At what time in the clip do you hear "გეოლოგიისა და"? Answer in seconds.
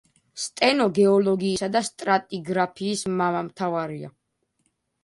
0.99-1.83